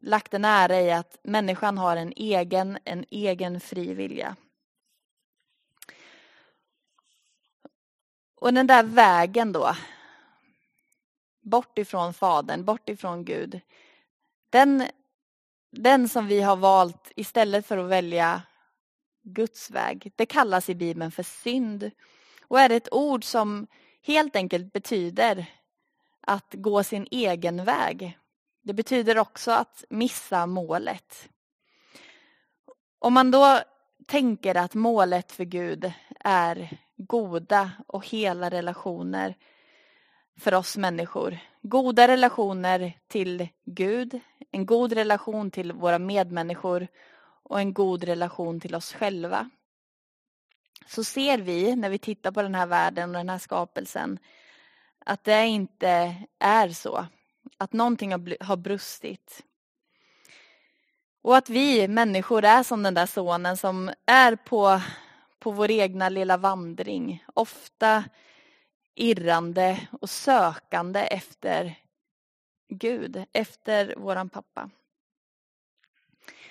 lagt 0.00 0.34
en 0.34 0.44
ära 0.44 0.80
i 0.80 0.90
att 0.92 1.18
människan 1.22 1.78
har 1.78 1.96
en 1.96 2.12
egen, 2.16 2.78
en 2.84 3.04
egen 3.10 3.60
fri 3.60 3.94
vilja. 3.94 4.36
Och 8.40 8.54
den 8.54 8.66
där 8.66 8.82
vägen 8.82 9.52
då, 9.52 9.76
bort 11.40 11.78
ifrån 11.78 12.14
Fadern, 12.14 12.64
bort 12.64 12.88
ifrån 12.88 13.24
Gud, 13.24 13.60
den, 14.50 14.86
den 15.70 16.08
som 16.08 16.26
vi 16.26 16.40
har 16.40 16.56
valt 16.56 17.12
istället 17.16 17.66
för 17.66 17.78
att 17.78 17.90
välja 17.90 18.42
Guds 19.22 19.70
väg, 19.70 20.12
det 20.16 20.26
kallas 20.26 20.68
i 20.68 20.74
Bibeln 20.74 21.10
för 21.10 21.22
synd 21.22 21.90
och 22.42 22.60
är 22.60 22.70
ett 22.70 22.92
ord 22.92 23.24
som 23.24 23.66
helt 24.02 24.36
enkelt 24.36 24.72
betyder 24.72 25.46
att 26.20 26.54
gå 26.54 26.82
sin 26.82 27.06
egen 27.10 27.64
väg. 27.64 28.18
Det 28.68 28.74
betyder 28.74 29.18
också 29.18 29.50
att 29.50 29.84
missa 29.90 30.46
målet. 30.46 31.28
Om 32.98 33.14
man 33.14 33.30
då 33.30 33.60
tänker 34.06 34.54
att 34.54 34.74
målet 34.74 35.32
för 35.32 35.44
Gud 35.44 35.92
är 36.20 36.78
goda 36.96 37.70
och 37.86 38.06
hela 38.06 38.50
relationer 38.50 39.36
för 40.38 40.54
oss 40.54 40.76
människor. 40.76 41.38
Goda 41.62 42.08
relationer 42.08 42.92
till 43.06 43.48
Gud, 43.64 44.20
en 44.50 44.66
god 44.66 44.92
relation 44.92 45.50
till 45.50 45.72
våra 45.72 45.98
medmänniskor 45.98 46.88
och 47.42 47.60
en 47.60 47.72
god 47.72 48.04
relation 48.04 48.60
till 48.60 48.74
oss 48.74 48.92
själva. 48.92 49.50
Så 50.86 51.04
ser 51.04 51.38
vi 51.38 51.76
när 51.76 51.90
vi 51.90 51.98
tittar 51.98 52.32
på 52.32 52.42
den 52.42 52.54
här 52.54 52.66
världen 52.66 53.10
och 53.10 53.16
den 53.16 53.30
här 53.30 53.38
skapelsen 53.38 54.18
att 54.98 55.24
det 55.24 55.46
inte 55.46 56.16
är 56.38 56.68
så. 56.68 57.06
Att 57.56 57.72
någonting 57.72 58.12
har 58.40 58.56
brustit. 58.56 59.44
Och 61.22 61.36
att 61.36 61.50
vi 61.50 61.88
människor 61.88 62.44
är 62.44 62.62
som 62.62 62.82
den 62.82 62.94
där 62.94 63.06
sonen 63.06 63.56
som 63.56 63.90
är 64.06 64.36
på 64.36 64.80
på 65.38 65.50
vår 65.50 65.70
egna 65.70 66.08
lilla 66.08 66.36
vandring, 66.36 67.24
ofta 67.34 68.04
irrande 68.94 69.88
och 70.00 70.10
sökande 70.10 71.00
efter 71.00 71.78
Gud, 72.68 73.24
efter 73.32 73.94
våran 73.96 74.28
pappa. 74.28 74.70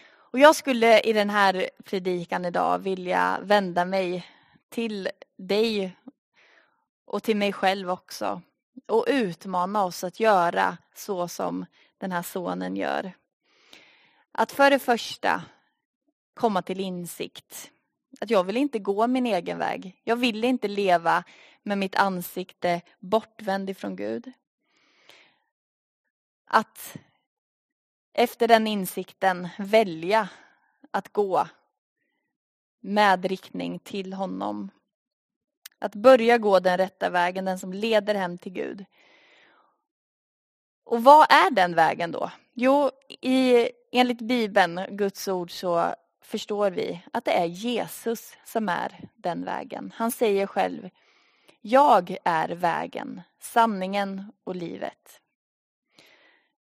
Och 0.09 0.39
jag 0.39 0.55
skulle 0.55 0.99
i 0.99 1.13
den 1.13 1.29
här 1.29 1.69
predikan 1.83 2.45
idag 2.45 2.79
vilja 2.79 3.39
vända 3.41 3.85
mig 3.85 4.25
till 4.69 5.09
dig 5.37 5.97
och 7.05 7.23
till 7.23 7.37
mig 7.37 7.53
själv 7.53 7.89
också 7.89 8.41
och 8.85 9.05
utmana 9.07 9.83
oss 9.83 10.03
att 10.03 10.19
göra 10.19 10.77
så 10.95 11.27
som 11.27 11.65
den 11.97 12.11
här 12.11 12.21
sonen 12.21 12.75
gör. 12.75 13.11
Att 14.31 14.51
för 14.51 14.69
det 14.69 14.79
första 14.79 15.43
komma 16.33 16.61
till 16.61 16.79
insikt 16.79 17.71
att 18.21 18.29
jag 18.29 18.43
vill 18.43 18.57
inte 18.57 18.79
gå 18.79 19.07
min 19.07 19.25
egen 19.25 19.57
väg. 19.57 20.01
Jag 20.03 20.15
vill 20.15 20.43
inte 20.43 20.67
leva 20.67 21.23
med 21.63 21.77
mitt 21.77 21.95
ansikte 21.95 22.81
bortvänd 22.99 23.69
ifrån 23.69 23.95
Gud. 23.95 24.31
Att 26.45 26.97
efter 28.13 28.47
den 28.47 28.67
insikten 28.67 29.49
välja 29.57 30.29
att 30.91 31.13
gå 31.13 31.47
med 32.79 33.25
riktning 33.25 33.79
till 33.79 34.13
honom. 34.13 34.71
Att 35.79 35.95
börja 35.95 36.37
gå 36.37 36.59
den 36.59 36.77
rätta 36.77 37.09
vägen, 37.09 37.45
den 37.45 37.59
som 37.59 37.73
leder 37.73 38.15
hem 38.15 38.37
till 38.37 38.51
Gud. 38.51 38.85
Och 40.85 41.03
vad 41.03 41.31
är 41.31 41.51
den 41.51 41.75
vägen 41.75 42.11
då? 42.11 42.31
Jo, 42.53 42.91
i, 43.21 43.69
enligt 43.91 44.21
Bibeln, 44.21 44.81
Guds 44.89 45.27
ord, 45.27 45.51
så 45.51 45.95
förstår 46.21 46.71
vi 46.71 47.03
att 47.13 47.25
det 47.25 47.31
är 47.31 47.45
Jesus 47.45 48.37
som 48.45 48.69
är 48.69 49.09
den 49.15 49.45
vägen. 49.45 49.93
Han 49.95 50.11
säger 50.11 50.47
själv 50.47 50.89
Jag 51.61 52.17
är 52.23 52.49
vägen, 52.49 53.21
sanningen 53.39 54.31
och 54.43 54.55
livet. 54.55 55.21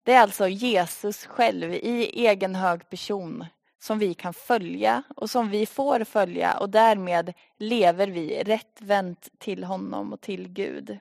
Det 0.03 0.13
är 0.13 0.23
alltså 0.23 0.49
Jesus 0.49 1.27
själv 1.27 1.73
i 1.73 2.27
egen 2.27 2.55
hög 2.55 2.91
person 2.91 3.45
som 3.87 3.99
vi 3.99 4.15
kan 4.15 4.35
följa 4.35 5.03
och 5.17 5.31
som 5.31 5.51
vi 5.51 5.67
får 5.67 6.05
följa 6.05 6.59
och 6.59 6.71
därmed 6.71 7.33
lever 7.57 8.09
vi 8.09 8.43
rättvänt 8.43 9.29
till 9.39 9.65
honom 9.65 10.13
och 10.13 10.21
till 10.21 10.49
Gud. 10.49 10.99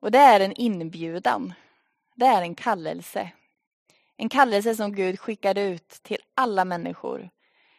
Och 0.00 0.10
det 0.10 0.18
är 0.18 0.40
en 0.40 0.52
inbjudan. 0.52 1.54
Det 2.14 2.26
är 2.26 2.42
en 2.42 2.54
kallelse. 2.54 3.30
En 4.16 4.28
kallelse 4.28 4.74
som 4.74 4.92
Gud 4.92 5.20
skickar 5.20 5.58
ut 5.58 5.88
till 5.88 6.18
alla 6.34 6.64
människor. 6.64 7.30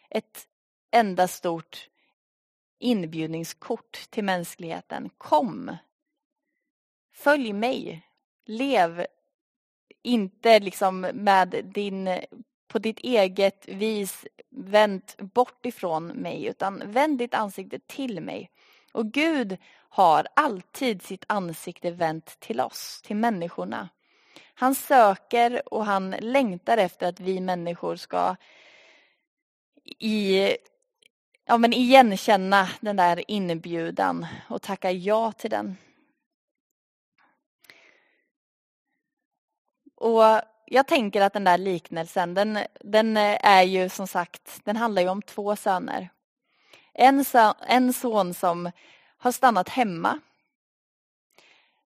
Ett 0.10 0.48
enda 0.92 1.28
stort 1.28 1.90
inbjudningskort 2.80 4.10
till 4.10 4.24
mänskligheten. 4.24 5.10
Kom! 5.18 5.78
Följ 7.14 7.54
mig. 7.54 8.08
Lev 8.46 9.06
inte 10.04 10.60
liksom 10.60 11.02
med 11.02 11.66
din, 11.74 12.20
på 12.68 12.80
ditt 12.80 13.00
eget 13.00 13.68
vis 13.68 14.26
vänt 14.50 15.18
bort 15.18 15.66
ifrån 15.66 16.08
mig 16.08 16.46
utan 16.46 16.82
vänd 16.86 17.18
ditt 17.18 17.34
ansikte 17.34 17.80
till 17.80 18.22
mig. 18.22 18.50
Och 18.92 19.12
Gud 19.12 19.58
har 19.90 20.28
alltid 20.34 21.02
sitt 21.02 21.26
ansikte 21.28 21.92
vänt 21.92 22.40
till 22.40 22.62
oss, 22.62 23.02
till 23.02 23.16
människorna. 23.16 23.90
Han 24.54 24.76
söker 24.76 25.74
och 25.74 25.86
han 25.86 26.12
längtar 26.12 26.78
efter 26.78 27.08
att 27.08 27.20
vi 27.20 27.40
människor 27.40 27.96
ska 27.96 28.36
i, 30.00 30.50
ja, 31.46 31.58
men 31.58 31.74
igenkänna 31.74 32.70
den 32.80 32.96
där 32.96 33.32
inbjudan 33.32 34.26
och 34.50 34.62
tacka 34.62 34.92
ja 34.92 35.32
till 35.32 35.50
den. 35.50 35.78
Och 40.02 40.42
jag 40.66 40.88
tänker 40.88 41.22
att 41.22 41.34
den 41.34 41.44
där 41.44 41.58
liknelsen, 41.58 42.34
den, 42.34 42.60
den 42.80 43.18
är 43.18 43.64
ju 43.64 43.90
som 43.90 44.08
sagt, 44.08 44.60
den 44.64 44.78
handlar 44.78 45.02
ju 45.02 45.10
om 45.10 45.22
två 45.22 45.56
söner. 45.56 46.10
En, 46.94 47.26
en 47.68 47.94
son 47.94 48.34
som 48.34 48.72
har 49.18 49.32
stannat 49.32 49.70
hemma 49.70 50.20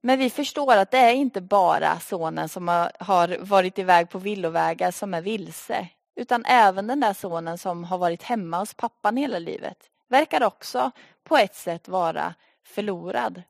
men 0.07 0.19
vi 0.19 0.31
förstår 0.31 0.77
att 0.77 0.91
det 0.91 0.99
är 0.99 1.13
inte 1.13 1.41
bara 1.41 2.01
sonen 2.01 2.49
som 2.49 2.69
har 2.99 3.39
varit 3.39 3.79
iväg 3.79 4.11
på 4.11 4.19
villovägar 4.19 4.91
som 4.91 5.15
är 5.15 5.21
vilse. 5.21 5.89
Utan 6.17 6.45
även 6.45 6.87
den 6.87 7.01
där 7.01 7.13
sonen 7.13 7.59
som 7.59 7.85
har 7.85 7.99
varit 7.99 8.23
hemma 8.23 8.59
hos 8.59 8.75
pappan 8.75 9.17
hela 9.17 9.39
livet 9.39 9.79
verkar 10.09 10.43
också 10.43 10.91
på 11.25 11.37
ett 11.37 11.55
sätt 11.55 11.89
vara 11.89 12.35
förlorad. 12.67 13.43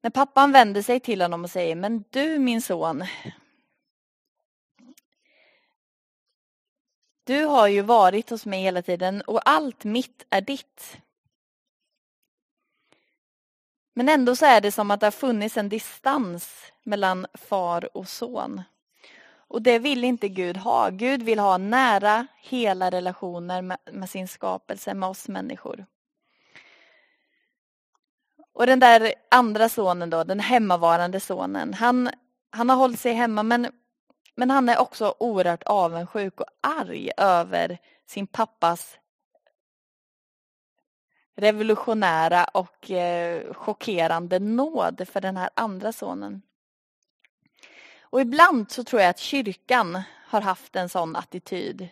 När 0.00 0.10
pappan 0.10 0.52
vänder 0.52 0.82
sig 0.82 1.00
till 1.00 1.22
honom 1.22 1.44
och 1.44 1.50
säger 1.50 1.74
Men 1.74 2.04
du 2.10 2.38
min 2.38 2.62
son 2.62 3.04
Du 7.24 7.44
har 7.44 7.68
ju 7.68 7.82
varit 7.82 8.30
hos 8.30 8.46
mig 8.46 8.62
hela 8.62 8.82
tiden 8.82 9.22
och 9.22 9.48
allt 9.48 9.84
mitt 9.84 10.26
är 10.30 10.40
ditt. 10.40 10.98
Men 13.94 14.08
ändå 14.08 14.36
så 14.36 14.46
är 14.46 14.60
det 14.60 14.72
som 14.72 14.90
att 14.90 15.00
det 15.00 15.06
har 15.06 15.10
funnits 15.10 15.56
en 15.56 15.68
distans 15.68 16.72
mellan 16.82 17.26
far 17.34 17.96
och 17.96 18.08
son. 18.08 18.62
Och 19.30 19.62
det 19.62 19.78
vill 19.78 20.04
inte 20.04 20.28
Gud 20.28 20.56
ha. 20.56 20.90
Gud 20.90 21.22
vill 21.22 21.38
ha 21.38 21.58
nära, 21.58 22.26
hela 22.40 22.90
relationer 22.90 23.62
med, 23.62 23.78
med 23.92 24.10
sin 24.10 24.28
skapelse, 24.28 24.94
med 24.94 25.08
oss 25.08 25.28
människor. 25.28 25.86
Och 28.58 28.66
den 28.66 28.80
där 28.80 29.14
andra 29.30 29.68
sonen 29.68 30.10
då, 30.10 30.24
den 30.24 30.40
hemmavarande 30.40 31.20
sonen, 31.20 31.74
han, 31.74 32.10
han 32.50 32.68
har 32.68 32.76
hållit 32.76 33.00
sig 33.00 33.12
hemma 33.12 33.42
men, 33.42 33.70
men 34.34 34.50
han 34.50 34.68
är 34.68 34.78
också 34.78 35.14
oerhört 35.18 35.62
avundsjuk 35.62 36.40
och 36.40 36.46
arg 36.60 37.10
över 37.16 37.78
sin 38.06 38.26
pappas 38.26 38.98
revolutionära 41.36 42.44
och 42.44 42.90
eh, 42.90 43.52
chockerande 43.54 44.38
nåd 44.38 45.08
för 45.12 45.20
den 45.20 45.36
här 45.36 45.50
andra 45.54 45.92
sonen. 45.92 46.42
Och 48.02 48.20
ibland 48.20 48.70
så 48.70 48.84
tror 48.84 49.02
jag 49.02 49.10
att 49.10 49.18
kyrkan 49.18 50.02
har 50.26 50.40
haft 50.40 50.76
en 50.76 50.88
sån 50.88 51.16
attityd. 51.16 51.88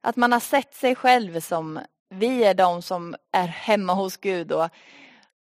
Att 0.00 0.16
man 0.16 0.32
har 0.32 0.40
sett 0.40 0.74
sig 0.74 0.94
själv 0.94 1.40
som 1.40 1.80
vi 2.08 2.44
är 2.44 2.54
de 2.54 2.82
som 2.82 3.14
är 3.30 3.48
hemma 3.48 3.94
hos 3.94 4.16
Gud 4.16 4.52
och, 4.52 4.68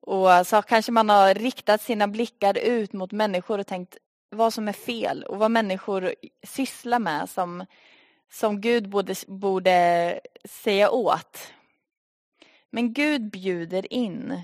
och 0.01 0.33
eh, 0.33 0.43
så 0.43 0.63
kanske 0.63 0.93
man 0.93 1.09
har 1.09 1.35
riktat 1.35 1.83
sina 1.83 2.09
blickar 2.09 2.59
ut 2.59 2.93
mot 2.93 3.13
människor 3.13 3.59
och 3.59 3.67
tänkt 3.67 3.97
vad 4.31 4.55
som 4.55 4.69
är 4.69 4.73
fel 4.73 5.23
och 5.23 5.39
vad 5.39 5.51
människor 5.51 6.15
sysslar 6.43 6.99
med 6.99 7.31
som, 7.31 7.67
som 8.31 8.61
Gud 8.61 8.89
borde, 8.89 9.15
borde 9.27 10.21
säga 10.45 10.91
åt. 10.91 11.53
Men 12.71 12.93
Gud 12.93 13.31
bjuder 13.31 13.93
in. 13.93 14.43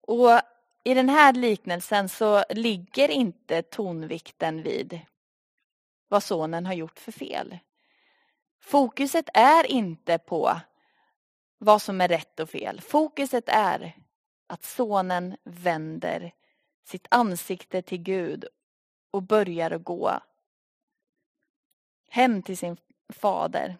Och 0.00 0.40
i 0.84 0.94
den 0.94 1.08
här 1.08 1.32
liknelsen 1.32 2.08
så 2.08 2.44
ligger 2.50 3.08
inte 3.08 3.62
tonvikten 3.62 4.62
vid 4.62 5.00
vad 6.08 6.22
sonen 6.22 6.66
har 6.66 6.74
gjort 6.74 6.98
för 6.98 7.12
fel. 7.12 7.58
Fokuset 8.60 9.28
är 9.34 9.70
inte 9.70 10.18
på 10.18 10.60
vad 11.58 11.82
som 11.82 12.00
är 12.00 12.08
rätt 12.08 12.40
och 12.40 12.50
fel. 12.50 12.80
Fokuset 12.80 13.48
är 13.48 13.96
att 14.46 14.64
sonen 14.64 15.36
vänder 15.44 16.32
sitt 16.84 17.06
ansikte 17.10 17.82
till 17.82 18.02
Gud 18.02 18.44
och 19.10 19.22
börjar 19.22 19.70
att 19.70 19.84
gå 19.84 20.20
hem 22.08 22.42
till 22.42 22.58
sin 22.58 22.76
fader. 23.08 23.76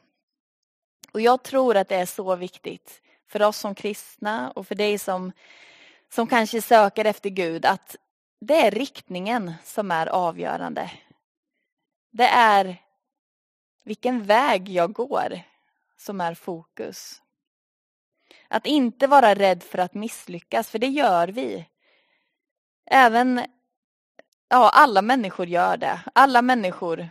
Och 1.12 1.20
jag 1.20 1.42
tror 1.42 1.76
att 1.76 1.88
det 1.88 1.96
är 1.96 2.06
så 2.06 2.36
viktigt 2.36 3.02
för 3.26 3.42
oss 3.42 3.58
som 3.58 3.74
kristna 3.74 4.50
och 4.50 4.66
för 4.66 4.74
dig 4.74 4.98
som, 4.98 5.32
som 6.08 6.26
kanske 6.26 6.62
söker 6.62 7.04
efter 7.04 7.30
Gud 7.30 7.64
att 7.64 7.96
det 8.40 8.66
är 8.66 8.70
riktningen 8.70 9.54
som 9.64 9.90
är 9.90 10.06
avgörande. 10.06 10.90
Det 12.10 12.28
är 12.28 12.82
vilken 13.84 14.24
väg 14.24 14.68
jag 14.68 14.92
går 14.92 15.40
som 15.96 16.20
är 16.20 16.34
fokus. 16.34 17.22
Att 18.48 18.66
inte 18.66 19.06
vara 19.06 19.34
rädd 19.34 19.62
för 19.62 19.78
att 19.78 19.94
misslyckas, 19.94 20.70
för 20.70 20.78
det 20.78 20.86
gör 20.86 21.28
vi. 21.28 21.66
Även, 22.90 23.44
ja, 24.48 24.70
alla 24.74 25.02
människor 25.02 25.46
gör 25.46 25.76
det. 25.76 26.00
Alla 26.12 26.42
människor 26.42 27.08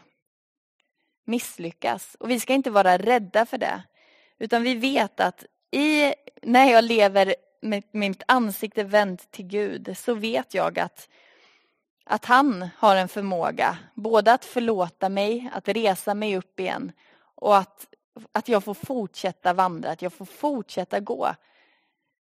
misslyckas 1.26 2.16
och 2.20 2.30
vi 2.30 2.40
ska 2.40 2.54
inte 2.54 2.70
vara 2.70 2.98
rädda 2.98 3.46
för 3.46 3.58
det. 3.58 3.84
Utan 4.40 4.64
vi 4.64 4.76
vet 4.76 5.20
att 5.20 5.46
i, 5.72 6.14
när 6.42 6.72
jag 6.72 6.84
lever 6.84 7.36
med 7.62 7.84
mitt 7.92 8.24
ansikte 8.28 8.84
vänt 8.84 9.32
till 9.32 9.46
Gud 9.46 9.98
så 9.98 10.14
vet 10.14 10.54
jag 10.54 10.80
att, 10.80 11.10
att 12.04 12.26
han 12.26 12.70
har 12.78 12.96
en 12.96 13.08
förmåga 13.08 13.78
både 13.94 14.34
att 14.34 14.46
förlåta 14.46 15.10
mig, 15.10 15.50
att 15.54 15.68
resa 15.68 16.14
mig 16.14 16.38
upp 16.38 16.60
igen 16.60 16.92
och 17.36 17.58
att, 17.58 17.88
att 18.32 18.50
jag 18.50 18.64
får 18.64 18.74
fortsätta 18.74 19.54
vandra, 19.54 19.92
att 19.92 20.02
jag 20.02 20.14
får 20.14 20.26
fortsätta 20.26 21.00
gå. 21.00 21.36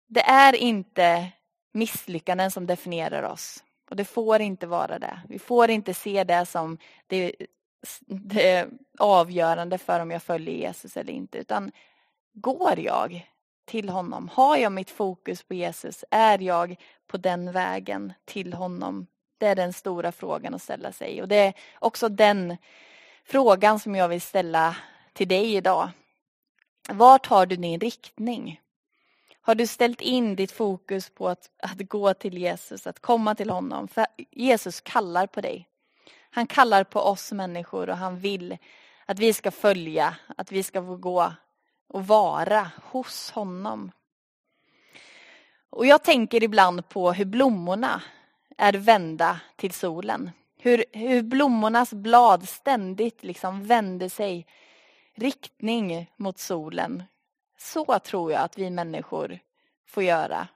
Det 0.08 0.22
är 0.22 0.56
inte 0.56 1.32
misslyckanden 1.72 2.52
som 2.52 2.66
definierar 2.66 3.24
oss. 3.24 3.64
Och 3.90 3.96
det 3.96 4.06
får 4.06 4.42
inte 4.42 4.68
vara 4.68 5.00
det. 5.00 5.22
Vi 5.30 5.40
får 5.40 5.70
inte 5.70 5.94
se 5.94 6.24
det 6.24 6.46
som 6.46 6.78
det, 7.08 7.36
det 8.08 8.68
avgörande 9.00 9.78
för 9.78 10.00
om 10.00 10.12
jag 10.12 10.24
följer 10.24 10.56
Jesus 10.56 10.98
eller 10.98 11.14
inte. 11.14 11.38
Utan 11.38 11.72
går 12.34 12.80
jag 12.80 13.30
till 13.66 13.90
honom? 13.90 14.30
Har 14.34 14.58
jag 14.58 14.72
mitt 14.72 14.90
fokus 14.90 15.44
på 15.44 15.54
Jesus? 15.54 16.06
Är 16.12 16.40
jag 16.40 16.76
på 17.08 17.18
den 17.18 17.52
vägen 17.52 18.14
till 18.26 18.54
honom? 18.54 19.08
Det 19.38 19.48
är 19.48 19.56
den 19.56 19.74
stora 19.74 20.12
frågan 20.12 20.54
att 20.54 20.62
ställa 20.62 20.92
sig. 20.92 21.22
Och 21.22 21.28
det 21.28 21.36
är 21.36 21.54
också 21.80 22.10
den 22.10 22.58
frågan 23.26 23.80
som 23.80 23.96
jag 23.96 24.08
vill 24.08 24.22
ställa 24.22 24.76
till 25.14 25.28
dig 25.28 25.56
idag. 25.56 25.90
Vart 26.90 27.26
har 27.26 27.46
du 27.46 27.56
din 27.56 27.80
riktning? 27.80 28.62
Har 29.42 29.56
du 29.56 29.68
ställt 29.68 30.02
in 30.02 30.36
ditt 30.36 30.52
fokus 30.52 31.10
på 31.10 31.30
att, 31.30 31.50
att 31.64 31.90
gå 31.90 32.14
till 32.14 32.38
Jesus, 32.38 32.88
att 32.88 33.00
komma 33.00 33.36
till 33.36 33.50
honom? 33.50 33.88
För 33.88 34.06
Jesus 34.32 34.82
kallar 34.82 35.28
på 35.28 35.42
dig. 35.42 35.68
Han 36.30 36.48
kallar 36.48 36.84
på 36.84 37.00
oss 37.00 37.32
människor 37.32 37.90
och 37.90 37.98
han 37.98 38.20
vill 38.20 38.58
att 39.06 39.20
vi 39.20 39.34
ska 39.34 39.52
följa, 39.52 40.16
att 40.38 40.52
vi 40.52 40.64
ska 40.64 40.82
få 40.82 40.96
gå 40.96 41.34
och 41.88 42.08
vara 42.08 42.72
hos 42.84 43.32
honom. 43.32 43.92
Och 45.70 45.86
jag 45.86 46.04
tänker 46.04 46.44
ibland 46.44 46.90
på 46.90 47.12
hur 47.12 47.26
blommorna 47.26 48.02
är 48.58 48.74
vända 48.74 49.40
till 49.56 49.74
solen. 49.74 50.32
Hur, 50.60 50.86
hur 50.92 51.22
blommornas 51.22 51.94
blad 51.94 52.50
ständigt 52.50 53.24
liksom 53.24 53.68
vänder 53.68 54.10
sig 54.10 54.48
riktning 55.16 56.12
mot 56.16 56.40
solen. 56.40 57.04
Så 57.58 58.00
tror 58.00 58.32
jag 58.32 58.42
att 58.42 58.58
vi 58.58 58.70
människor 58.70 59.40
får 59.86 60.04
göra. 60.04 60.48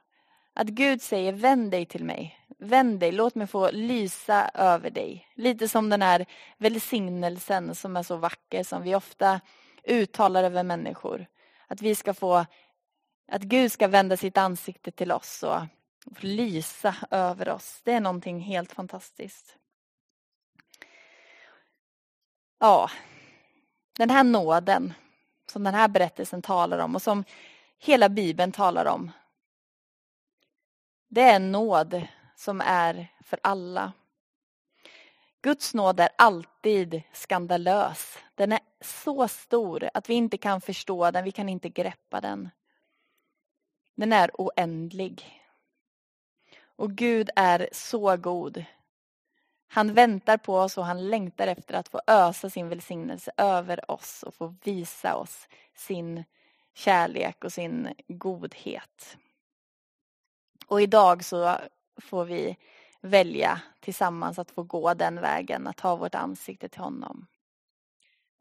Att 0.54 0.66
Gud 0.66 1.02
säger 1.02 1.32
vänd 1.32 1.70
dig 1.70 1.86
till 1.86 2.04
mig. 2.04 2.38
Vänd 2.58 3.00
dig, 3.00 3.12
låt 3.12 3.34
mig 3.34 3.46
få 3.46 3.70
lysa 3.70 4.50
över 4.54 4.90
dig. 4.90 5.28
Lite 5.34 5.68
som 5.68 5.90
den 5.90 6.02
här 6.02 6.26
välsignelsen 6.56 7.74
som 7.74 7.96
är 7.96 8.02
så 8.02 8.16
vacker 8.16 8.64
som 8.64 8.82
vi 8.82 8.94
ofta 8.94 9.40
uttalar 9.84 10.44
över 10.44 10.62
människor. 10.62 11.26
Att 11.66 11.82
vi 11.82 11.94
ska 11.94 12.14
få, 12.14 12.46
att 13.28 13.42
Gud 13.42 13.72
ska 13.72 13.88
vända 13.88 14.16
sitt 14.16 14.36
ansikte 14.36 14.90
till 14.90 15.12
oss 15.12 15.42
och 15.42 16.24
lysa 16.24 16.96
över 17.10 17.48
oss. 17.48 17.80
Det 17.84 17.92
är 17.92 18.00
någonting 18.00 18.40
helt 18.40 18.72
fantastiskt. 18.72 19.56
Ja, 22.58 22.90
den 23.98 24.10
här 24.10 24.24
nåden 24.24 24.94
som 25.46 25.64
den 25.64 25.74
här 25.74 25.88
berättelsen 25.88 26.42
talar 26.42 26.78
om 26.78 26.94
och 26.94 27.02
som 27.02 27.24
hela 27.78 28.08
Bibeln 28.08 28.52
talar 28.52 28.84
om. 28.86 29.10
Det 31.08 31.20
är 31.20 31.36
en 31.36 31.52
nåd 31.52 32.06
som 32.36 32.60
är 32.60 33.08
för 33.24 33.38
alla. 33.42 33.92
Guds 35.42 35.74
nåd 35.74 36.00
är 36.00 36.08
alltid 36.18 37.02
skandalös. 37.12 38.18
Den 38.34 38.52
är 38.52 38.60
så 38.80 39.28
stor 39.28 39.90
att 39.94 40.08
vi 40.08 40.14
inte 40.14 40.38
kan 40.38 40.60
förstå 40.60 41.10
den, 41.10 41.24
vi 41.24 41.32
kan 41.32 41.48
inte 41.48 41.68
greppa 41.68 42.20
den. 42.20 42.48
Den 43.96 44.12
är 44.12 44.30
oändlig. 44.34 45.42
Och 46.76 46.92
Gud 46.92 47.30
är 47.36 47.68
så 47.72 48.16
god. 48.16 48.64
Han 49.68 49.94
väntar 49.94 50.36
på 50.36 50.56
oss 50.56 50.78
och 50.78 50.84
han 50.86 51.08
längtar 51.08 51.46
efter 51.46 51.74
att 51.74 51.88
få 51.88 52.00
ösa 52.06 52.50
sin 52.50 52.68
välsignelse 52.68 53.30
över 53.36 53.90
oss 53.90 54.22
och 54.22 54.34
få 54.34 54.54
visa 54.64 55.16
oss 55.16 55.48
sin 55.74 56.24
kärlek 56.74 57.44
och 57.44 57.52
sin 57.52 57.94
godhet. 58.08 59.16
Och 60.66 60.82
idag 60.82 61.24
så 61.24 61.56
får 61.96 62.24
vi 62.24 62.56
välja 63.00 63.60
tillsammans 63.80 64.38
att 64.38 64.50
få 64.50 64.62
gå 64.62 64.94
den 64.94 65.20
vägen, 65.20 65.66
att 65.66 65.80
ha 65.80 65.96
vårt 65.96 66.14
ansikte 66.14 66.68
till 66.68 66.80
honom. 66.80 67.26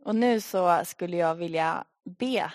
Och 0.03 0.15
nu 0.15 0.41
så 0.41 0.81
skulle 0.85 1.17
jag 1.17 1.35
vilja 1.35 1.85
be 2.03 2.51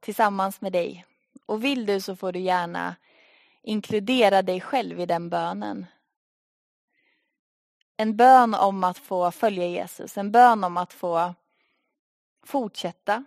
tillsammans 0.00 0.60
med 0.60 0.72
dig. 0.72 1.04
Och 1.46 1.64
vill 1.64 1.86
du 1.86 2.00
så 2.00 2.16
får 2.16 2.32
du 2.32 2.38
gärna 2.38 2.96
inkludera 3.62 4.42
dig 4.42 4.60
själv 4.60 5.00
i 5.00 5.06
den 5.06 5.30
bönen. 5.30 5.86
En 7.96 8.16
bön 8.16 8.54
om 8.54 8.84
att 8.84 8.98
få 8.98 9.30
följa 9.30 9.66
Jesus, 9.66 10.18
en 10.18 10.30
bön 10.30 10.64
om 10.64 10.76
att 10.76 10.92
få 10.92 11.34
fortsätta 12.46 13.24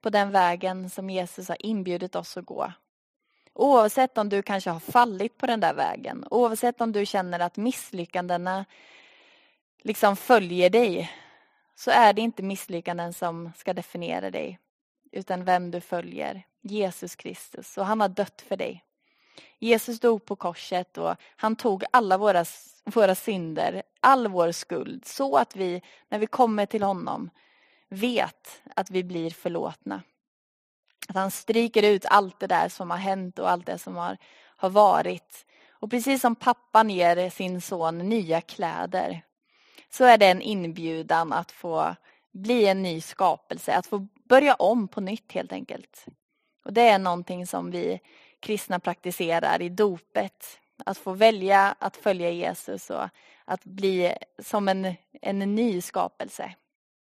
på 0.00 0.10
den 0.10 0.30
vägen 0.30 0.90
som 0.90 1.10
Jesus 1.10 1.48
har 1.48 1.66
inbjudit 1.66 2.16
oss 2.16 2.36
att 2.36 2.46
gå. 2.46 2.72
Oavsett 3.52 4.18
om 4.18 4.28
du 4.28 4.42
kanske 4.42 4.70
har 4.70 4.80
fallit 4.80 5.38
på 5.38 5.46
den 5.46 5.60
där 5.60 5.74
vägen, 5.74 6.24
oavsett 6.30 6.80
om 6.80 6.92
du 6.92 7.06
känner 7.06 7.40
att 7.40 7.56
misslyckandena 7.56 8.64
liksom 9.82 10.16
följer 10.16 10.70
dig, 10.70 11.12
så 11.74 11.90
är 11.90 12.12
det 12.12 12.22
inte 12.22 12.42
misslyckanden 12.42 13.12
som 13.12 13.52
ska 13.56 13.74
definiera 13.74 14.30
dig, 14.30 14.58
utan 15.12 15.44
vem 15.44 15.70
du 15.70 15.80
följer, 15.80 16.42
Jesus 16.60 17.16
Kristus. 17.16 17.78
Och 17.78 17.86
han 17.86 18.00
har 18.00 18.08
dött 18.08 18.44
för 18.48 18.56
dig. 18.56 18.84
Jesus 19.58 20.00
dog 20.00 20.24
på 20.24 20.36
korset 20.36 20.98
och 20.98 21.14
han 21.36 21.56
tog 21.56 21.84
alla 21.90 22.18
våra, 22.18 22.44
våra 22.84 23.14
synder, 23.14 23.82
all 24.00 24.28
vår 24.28 24.52
skuld, 24.52 25.04
så 25.06 25.36
att 25.36 25.56
vi, 25.56 25.82
när 26.08 26.18
vi 26.18 26.26
kommer 26.26 26.66
till 26.66 26.82
honom, 26.82 27.30
vet 27.88 28.62
att 28.76 28.90
vi 28.90 29.04
blir 29.04 29.30
förlåtna. 29.30 30.02
Att 31.08 31.16
han 31.16 31.30
stryker 31.30 31.82
ut 31.82 32.06
allt 32.06 32.40
det 32.40 32.46
där 32.46 32.68
som 32.68 32.90
har 32.90 32.98
hänt 32.98 33.38
och 33.38 33.50
allt 33.50 33.66
det 33.66 33.78
som 33.78 33.96
har, 33.96 34.16
har 34.56 34.70
varit. 34.70 35.46
Och 35.70 35.90
precis 35.90 36.20
som 36.20 36.34
pappan 36.34 36.90
ger 36.90 37.30
sin 37.30 37.60
son 37.60 37.98
nya 37.98 38.40
kläder 38.40 39.22
så 39.90 40.04
är 40.04 40.18
det 40.18 40.26
en 40.26 40.42
inbjudan 40.42 41.32
att 41.32 41.52
få 41.52 41.94
bli 42.32 42.66
en 42.66 42.82
ny 42.82 43.00
skapelse, 43.00 43.74
att 43.74 43.86
få 43.86 44.06
börja 44.28 44.54
om 44.54 44.88
på 44.88 45.00
nytt 45.00 45.32
helt 45.32 45.52
enkelt. 45.52 46.06
Och 46.64 46.72
det 46.72 46.88
är 46.88 46.98
någonting 46.98 47.46
som 47.46 47.70
vi 47.70 48.00
kristna 48.40 48.80
praktiserar 48.80 49.62
i 49.62 49.68
dopet. 49.68 50.60
Att 50.84 50.98
få 50.98 51.12
välja 51.12 51.74
att 51.78 51.96
följa 51.96 52.30
Jesus 52.30 52.90
och 52.90 53.08
att 53.44 53.64
bli 53.64 54.14
som 54.38 54.68
en, 54.68 54.94
en 55.22 55.38
ny 55.38 55.80
skapelse. 55.80 56.54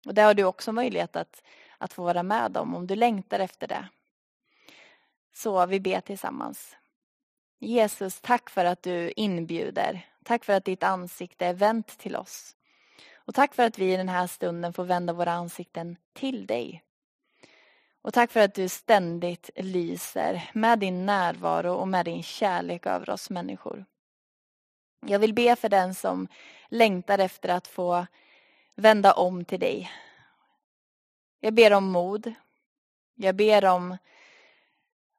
Och 0.05 0.13
det 0.13 0.21
har 0.21 0.33
du 0.33 0.43
också 0.43 0.71
möjlighet 0.71 1.15
att, 1.15 1.43
att 1.77 1.93
få 1.93 2.03
vara 2.03 2.23
med 2.23 2.57
om, 2.57 2.75
om 2.75 2.87
du 2.87 2.95
längtar 2.95 3.39
efter 3.39 3.67
det. 3.67 3.87
Så 5.33 5.65
vi 5.65 5.79
ber 5.79 6.01
tillsammans. 6.01 6.75
Jesus, 7.59 8.21
tack 8.21 8.49
för 8.49 8.65
att 8.65 8.83
du 8.83 9.11
inbjuder. 9.15 10.05
Tack 10.23 10.45
för 10.45 10.53
att 10.53 10.65
ditt 10.65 10.83
ansikte 10.83 11.45
är 11.45 11.53
vänt 11.53 11.97
till 11.97 12.15
oss. 12.15 12.55
Och 13.13 13.35
tack 13.35 13.55
för 13.55 13.63
att 13.63 13.77
vi 13.77 13.93
i 13.93 13.97
den 13.97 14.09
här 14.09 14.27
stunden 14.27 14.73
får 14.73 14.83
vända 14.83 15.13
våra 15.13 15.31
ansikten 15.31 15.97
till 16.13 16.45
dig. 16.45 16.83
Och 18.01 18.13
tack 18.13 18.31
för 18.31 18.39
att 18.39 18.53
du 18.53 18.69
ständigt 18.69 19.49
lyser 19.55 20.49
med 20.53 20.79
din 20.79 21.05
närvaro 21.05 21.73
och 21.73 21.87
med 21.87 22.05
din 22.05 22.23
kärlek 22.23 22.85
över 22.85 23.09
oss 23.09 23.29
människor. 23.29 23.85
Jag 25.05 25.19
vill 25.19 25.33
be 25.33 25.55
för 25.55 25.69
den 25.69 25.95
som 25.95 26.27
längtar 26.69 27.19
efter 27.19 27.49
att 27.49 27.67
få 27.67 28.05
vända 28.75 29.13
om 29.13 29.45
till 29.45 29.59
dig. 29.59 29.91
Jag 31.39 31.53
ber 31.53 31.73
om 31.73 31.91
mod. 31.91 32.33
Jag 33.15 33.35
ber 33.35 33.65
om, 33.65 33.97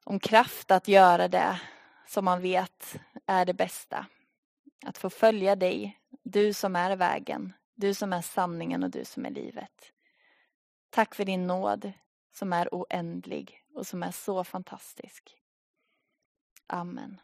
om 0.05 0.21
kraft 0.21 0.71
att 0.71 0.89
göra 0.89 1.29
det 1.29 1.61
som 2.07 2.25
man 2.25 2.43
vet 2.43 2.97
är 3.27 3.45
det 3.45 3.55
bästa. 3.55 4.07
Att 4.87 4.99
få 4.99 5.11
följa 5.11 5.57
dig, 5.57 6.01
du 6.23 6.53
som 6.53 6.77
är 6.77 6.97
vägen, 6.97 7.53
du 7.75 7.95
som 7.95 8.13
är 8.13 8.23
sanningen 8.23 8.83
och 8.83 8.91
du 8.91 9.05
som 9.05 9.27
är 9.27 9.31
livet. 9.31 9.93
Tack 10.91 11.15
för 11.15 11.25
din 11.25 11.47
nåd 11.47 11.93
som 12.33 12.53
är 12.53 12.69
oändlig 12.75 13.65
och 13.75 13.87
som 13.87 14.03
är 14.03 14.11
så 14.11 14.45
fantastisk. 14.45 15.37
Amen. 16.67 17.21